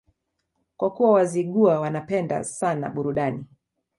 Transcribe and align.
Kwa 0.77 0.93
kuwa 0.93 1.11
Wazigua 1.11 1.79
wanapenda 1.79 2.43
sana 2.43 2.89
burudani 2.89 3.45